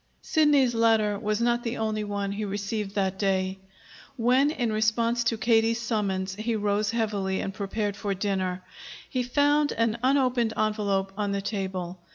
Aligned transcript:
Sidney's 0.23 0.73
letter 0.73 1.19
was 1.19 1.39
not 1.39 1.61
the 1.63 1.77
only 1.77 2.03
one 2.03 2.31
he 2.31 2.43
received 2.43 2.95
that 2.95 3.19
day. 3.19 3.59
When, 4.17 4.49
in 4.49 4.73
response 4.73 5.23
to 5.25 5.37
Katie's 5.37 5.79
summons, 5.79 6.33
he 6.33 6.55
rose 6.55 6.89
heavily 6.89 7.39
and 7.39 7.53
prepared 7.53 7.95
for 7.95 8.15
dinner, 8.15 8.63
he 9.07 9.21
found 9.21 9.73
an 9.73 9.99
unopened 10.01 10.53
envelope 10.57 11.13
on 11.15 11.33
the 11.33 11.41
table. 11.43 11.99